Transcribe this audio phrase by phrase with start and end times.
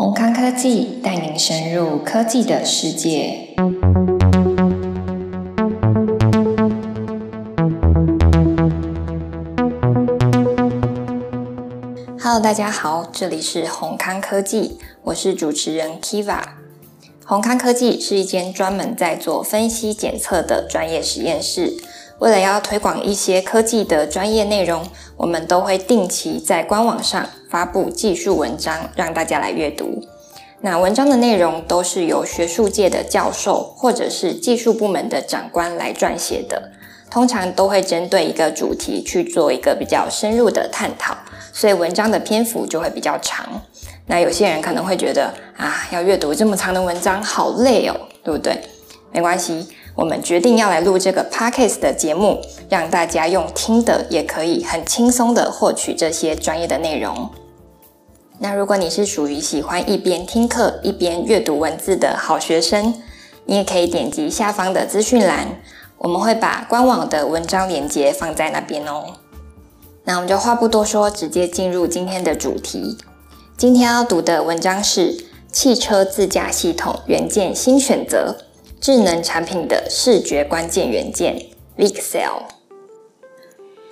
[0.00, 3.56] 宏康科技带您深入科技的世界。
[12.16, 16.42] Hello，大家好，这里是宏康科技，我是主持人 Kiva。
[17.26, 21.74] 宏康科技是一间专门在做分析检测的专业实验室。
[22.18, 24.84] 为了要推广一些科技的专业内容，
[25.16, 30.02] 我们都会定期在官网上发布技术文章，让大家来阅读。
[30.60, 36.72] 那文章的内容都是由学术界的教授或者是技术部门的长官来撰写的，
[37.08, 41.16] 通常都会针对一个主题去做一个比较深入的探讨，
[41.52, 43.62] 所以文章的篇幅就会比较长。
[44.06, 47.94] 那有些人可能会觉得啊，要阅读这么长的文章好累哦，
[48.24, 48.60] 对不对？
[49.12, 49.68] 没关系。
[49.98, 57.28] 我们决定要来录这个 Podcast 的节目，让大家用听的也可以很轻松的获取这些专业的内容。
[58.38, 62.94] 那如果你是属于喜欢一边听课一边阅读文字的好学生，
[63.46, 65.60] 你也可以点击下方的资讯栏，
[65.98, 69.02] 我们会把官网的文章链接放在那边哦。
[70.04, 72.96] 那我们就话不多说，直接进入今天的主题。
[73.56, 75.16] 今天要读的文章是
[75.50, 78.36] 《汽车自驾系统元件新选择》。
[78.80, 81.36] 智能产品的视觉关键元件
[81.76, 82.42] VCSEL。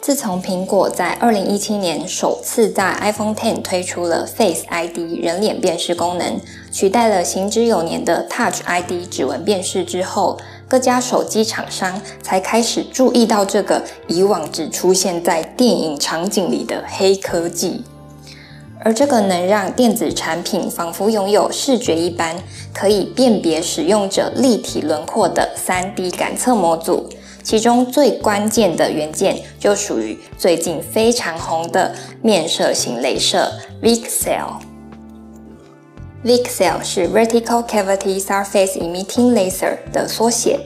[0.00, 17.82] 自从苹果在2017年首次在 iPhone Ten 推出了 Face ID 人脸辨识功能，取代了行之有年的 Touch ID 指纹辨识之后，各家手机厂商才开始注意到这个以往只出现在电影场景里的黑科技。
[18.80, 22.36] 而这个能让电子产品仿佛拥有视觉一般，
[22.72, 27.08] 可以辨别使用者立体轮廓的 3D 感测模组，
[27.42, 33.50] 其中最关键的元件就属于最近非常红的面射型镭射
[33.82, 34.60] VCSEL。
[36.24, 40.58] VCSEL 是 Vertical Cavity Surface Emitting Laser 的缩写，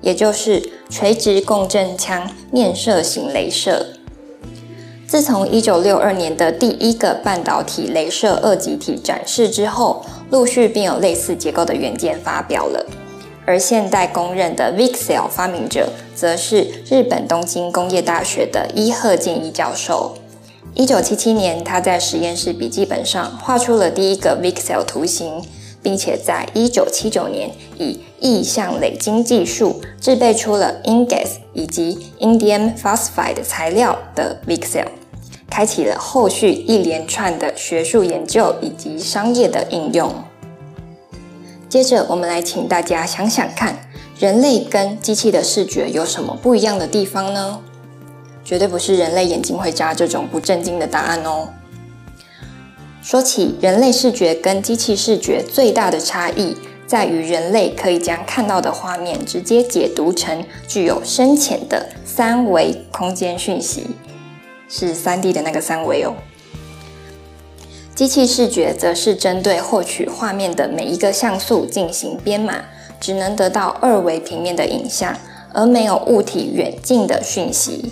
[0.00, 3.97] 也就是垂直共振腔面射型镭射。
[5.08, 12.84] 自从一九六二年的第一个半导体镭射二极体展示之后，陆续便有类似结构的元件发表了。
[13.46, 20.14] 而现代公认的 VCSEL 发明者，则是日本东京工业大学的伊贺健一教授。
[20.74, 25.42] 一九七七年，他在实验室笔记本上画出了第一个 VCSEL 图形，
[25.82, 34.88] 并且在一九七九年以意向累积技术制备出了 Ingas 以及 Indium Phosphide 材料的 VCSEL。
[35.50, 40.12] 开启了后续一连串的学术研究以及商业的应用。
[41.68, 43.88] 接着，我们来请大家想想看，
[44.18, 47.60] 人类跟机器的视觉有什么不一样的地方呢？
[48.44, 51.48] 绝对不是人类眼睛会眨这种不正经的答案哦。
[53.00, 63.86] 说起人类视觉跟机器视觉最大的差异，在于人类可以将看到的画面直接解读成具有深浅的三维空间讯息。
[64.68, 66.12] 是 3D 的那个三维哦。
[67.94, 72.64] 机器视觉则是针对获取画面的每一个像素进行编码，
[73.00, 75.16] 只能得到二维平面的影像，
[75.54, 77.90] 而没有物体远近的讯息。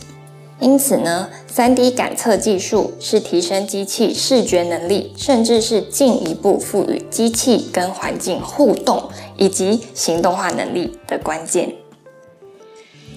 [0.58, 11.74] 因此呢，3D 感测技术是提升机器视觉能力，甚至是进一步赋予机器跟环境互动以及行动化能力的关键。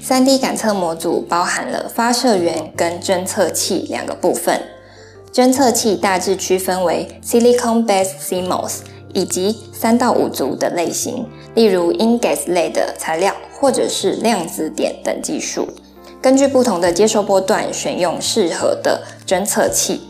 [0.06, 4.62] 3D 感测模组包含了发射源跟侦测器两个部分。
[5.32, 8.80] 侦测器大致区分为 Silicon-based CMOS
[9.14, 15.68] 以及三到五族的类型，例如 InGaAs 类的材料，或者是量子点等技术。
[16.22, 20.02] 根据不同的接收波段，选用适合的侦测器。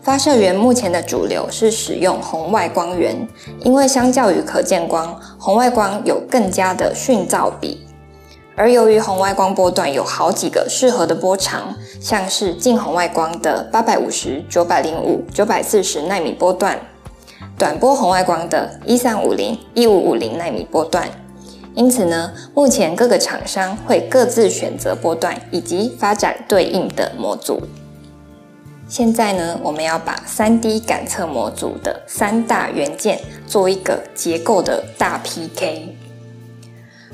[0.00, 3.26] 发射源目前的主流是使用红外光源，
[3.62, 7.84] 因为相较于可见光，红外光有更加的讯噪比。
[8.54, 16.78] 而由于红外光波段有好几个适合的波长，像是近红外光的八百五十、九百零五、九百四十纳米波段，
[17.58, 21.08] 短波红外光的一三五零、一五五零纳米波段。
[21.76, 27.60] 因此呢，目前各个厂商会各自选择波段以及发展对应的模组。
[28.88, 35.94] 现在呢，我们要把 3D 感测模组的三大元件做一个结构的大 PK。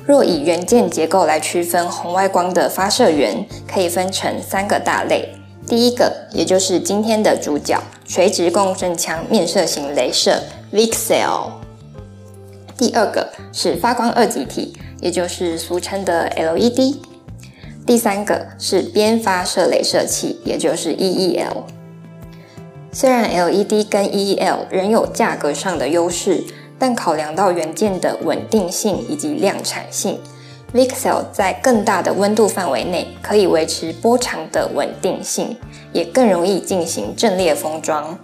[0.06, 5.34] 若以元件结构来区分红外光的发射源，可以分成三个大类。
[5.66, 10.40] 第一个，也就是今天的主角——垂直共振腔面射型镭射
[10.72, 11.50] VCSEL。
[12.76, 13.21] 第二个
[13.52, 16.96] 是发光二极体，也就是俗称的 LED。
[17.84, 21.64] 第三个是边发射镭射器，也就是 EEL。
[22.92, 26.44] 虽然 LED 跟 EEL 仍有价格上的优势，
[26.78, 30.18] 但考量到元件的稳定性以及量产性
[30.74, 35.56] ，VCSEL 在更大的温度范围内可以维持波长的稳定性，
[35.92, 38.18] 也更容易进行阵列封装。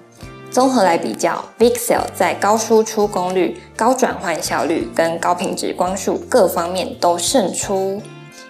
[0.51, 8.01] 综合来比较，Vixel 在高输出功率、高转换效率跟高品质光束各方面都胜出，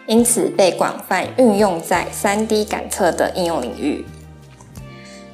[0.07, 4.07] 因此被广泛运用在 3D 感测的应用领域。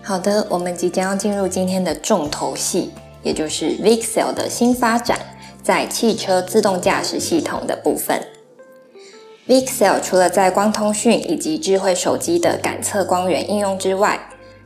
[0.03, 2.91] 好的，我们即将要进入今天的重头戏，
[3.23, 5.19] 也就是 Vixel 的新发展，
[5.63, 8.21] 在汽车自动驾驶系统的部分。
[9.47, 14.19] Vixel 除了在光通讯以及智慧手机的感测光源应用之外，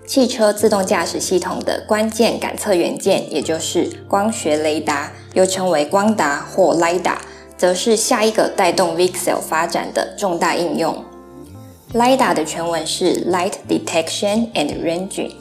[0.09, 7.19] 汽车自动驾驶系统的关键感测元件，也就是光学雷达，又称为光达或 LiDAR，
[7.59, 11.05] 则是下一个带动 VCSEL 发展的重大应用。
[11.93, 15.33] LiDAR 的全文是 Light Detection and Ranging，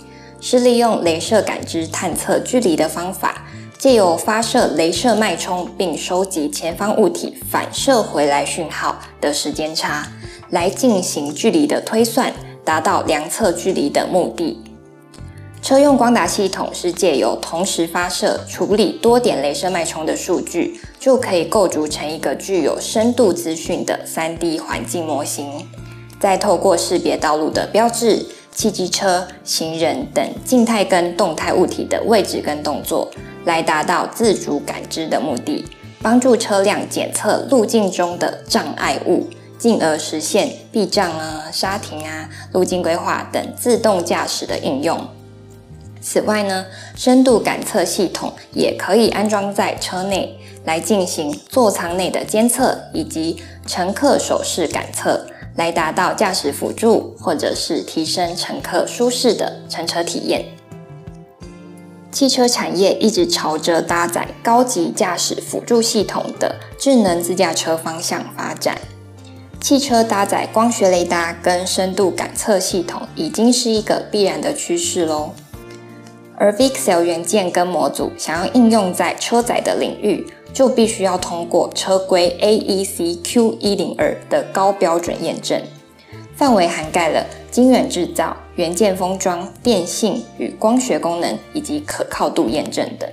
[0.41, 3.45] 是利用镭射感知探测距离的方法，
[3.79, 10.11] 借由发射镭射脉冲并收集前方物体反射回来讯号的时间差，
[10.49, 12.33] 来进行距离的推算，
[12.67, 14.61] 达到量测距离的目的。
[15.61, 25.65] 车用光达系统是借由同时发射、处理多点雷射脉冲的数据，就可以构筑成一个具有深度资讯的 3D 环境模型。
[26.19, 33.09] 再透过识别道路的标志、汽机车、行人等静态跟动态物体的位置跟动作，
[33.45, 35.65] 来达到自主感知的目的，
[36.01, 39.25] 帮助车辆检测路径中的障碍物，
[39.57, 44.99] 进而实现避障啊、刹停啊、路径规划等自动驾驶的应用。
[46.01, 46.65] 此外呢，
[46.95, 55.25] 深度感测系统也可以安装在车内，来进行座舱内的监测以及乘客手势感测。
[55.57, 60.45] 来达到驾驶辅助，或者是提升乘客舒适的乘车体验。
[62.11, 68.77] 汽车产业一直朝着搭载高级驾驶辅助系统的智能自驾车方向发展。
[69.59, 75.33] 汽车搭载光学雷达跟深度感测系统已经是一个必然的趋势喽。
[76.37, 85.61] 而 Vixel 元件跟模组想要应用在车载的领域，就必须要通过车规 AEC Q102 的高标准验证，
[86.35, 93.09] 范围涵盖了晶圆制造、元件封装、电信与光学功能以及可靠度验证等。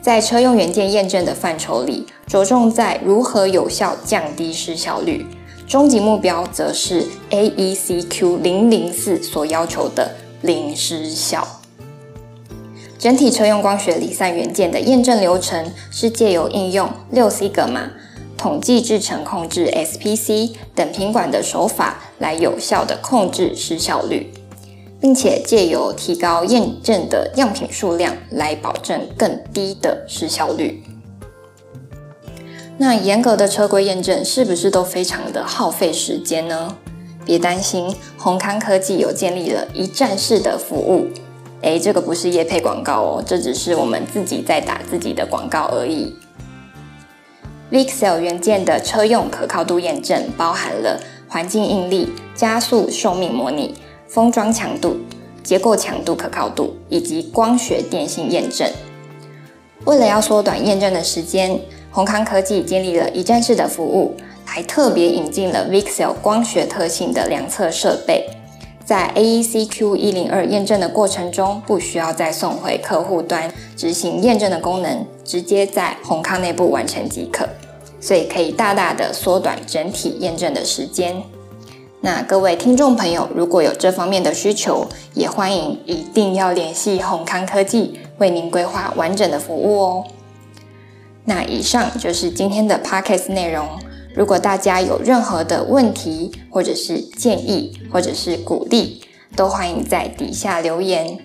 [0.00, 5.26] 在车用元件验证的范畴里，着重在如何有效降低失效率，
[5.70, 11.46] 终极目标则是 AEC Q004 所要求的零失效。
[12.98, 17.88] 整体车用光学离散元件的验证流程是借由应用六西格玛
[18.36, 24.32] 统计制程控制 SPC 等品管的手法来有效地控制失效率，
[25.00, 30.82] 并且借由提高验证的样品数量来保证更低的失效率。
[32.82, 36.78] 那严格的车规验证是不是都非常的耗费时间呢？
[37.26, 41.08] 别担心，宏康科技有建立了一站式的服务。
[41.60, 46.16] 诶，这个不是业配广告哦，这只是我们自己在打自己的广告而已。
[47.70, 50.98] VCSEL 元件的车用可靠度验证包含了
[51.28, 53.74] 环境应力、加速寿命模拟、
[54.08, 54.96] 封装强度、
[55.42, 58.66] 结构强度可靠度以及光学电信验证。
[59.84, 61.60] 为了要缩短验证的时间，
[61.92, 68.28] 宏康科技建立了一站式的服务，还特别引进了 VCSEL 光学特性的量测设备。
[68.84, 77.48] 在 AEC Q102 验证的过程中，不需要再送回客户端执行验证的功能，直接在宏康内部完成即可，
[78.00, 81.22] 所以可以大大的缩短整体验证的时间。
[82.00, 90.04] 那各位听众朋友，如果有这方面的需求，也欢迎一定要联系宏康科技，为您规划完整的服务哦。
[91.24, 93.68] 那以上就是今天的 Podcast 内容。
[94.14, 99.02] 如果大家有任何的问题，或者是建议，或者是鼓励，
[99.36, 101.18] 都欢迎在底下留言。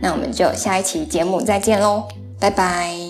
[0.00, 2.04] 那我们就下一期节目再见喽，
[2.38, 3.09] 拜拜。